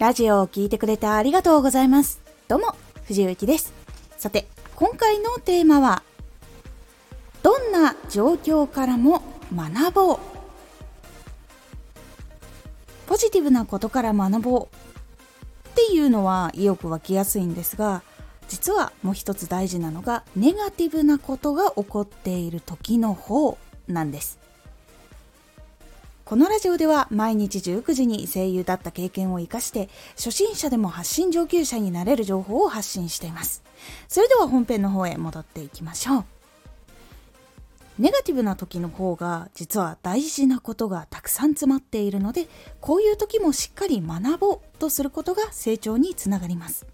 [0.00, 2.22] ラジオを聴いてくれてありがとうございます。
[2.48, 3.74] どうも、藤幸です。
[4.16, 6.02] さて、今回のテーマは、
[7.42, 9.20] どんな状況からも
[9.54, 10.18] 学ぼう。
[13.08, 18.02] ポジティブなことから学ぼうっていうのは意欲湧きやすいんですが、
[18.48, 24.39] 実はもう一つ大事なのが、ネガティブなことが起こっている時の方なんです。
[26.30, 33.64] このラジオでは毎日19時に声優だった経験を活かして初心者でも発信上級者になれる情報を発信しています。
[34.06, 36.24] それでは本編の方へ戻っていきましょう。
[37.98, 42.46] ネガティブな時の方が実は大事なことがたくさん詰まっているので
[42.80, 46.86] こういう時もしっかり学ぼうとすることが成長につながります。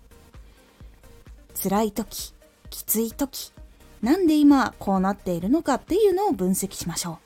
[1.62, 2.32] 辛い時、
[2.70, 3.52] きつい時、
[4.00, 7.25] なんで今こうなっているのかっていうのを分析しましょう。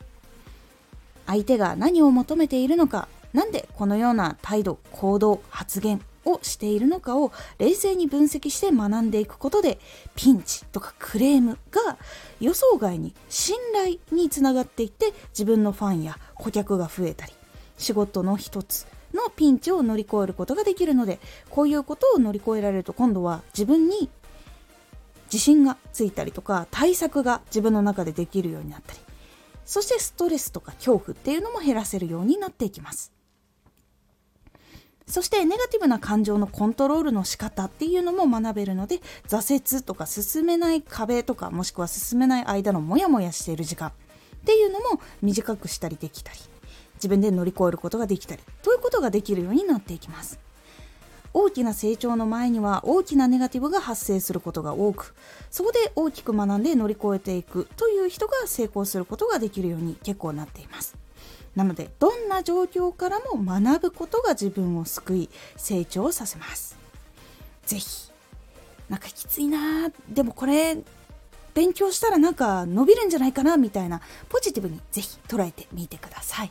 [1.31, 9.79] 相手が何を求めているのか何でこのような態度行動発言をしているのかを冷静に分析して学んでいくことで
[10.17, 11.99] ピンチとかクレームが
[12.41, 17.33] 予想外に信頼につながっていって自分のファンや顧客が増えたり
[17.79, 24.11] 仕事の一つのピンチを乗り越えることができるのでこういうことを乗り越えられると今度は自分に
[25.27, 28.99] 自信がついたりとか対策が自分の中でできるようになったり
[29.71, 33.13] そしてストレスとか恐怖っていうのも減らせるようになっていきます。
[35.07, 43.93] そしてネガティブな感情のコントロールの仕方っていうのも学べるので挫折とか進めない壁とかもしくは進めない間のモヤモヤしている時間っ
[44.45, 46.39] ていうのも短くしたりできたり
[46.95, 50.41] 自分で乗り越えることができたりということができるようになっていきます。
[51.33, 55.15] 大きな成長の前には大きなネガティブが発生することが多く
[55.51, 60.97] そこで大きく学んで乗り越えていくという人が成功することができるように結構なっています。
[61.55, 66.77] なのでどんな状況からも学ぶことが自分を救い成長させます。
[67.67, 68.11] 是非
[68.89, 70.79] なんかきついなでもこれ
[71.55, 76.51] 勉強したらなんか伸びるんじゃないかなみたいなポジティブに是非捉えてみてください。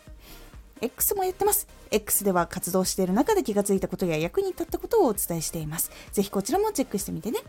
[0.81, 1.67] X もやってます。
[1.91, 5.91] X では活動している中で気がついたことや役に立ったことをお伝えしています。
[6.11, 7.39] ぜひこちらもチェックしてみてね。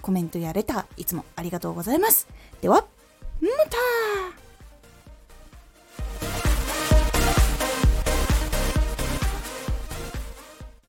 [0.00, 2.26] コメントやレター、いつもありがとうございます。
[2.60, 2.86] では、
[3.40, 4.37] また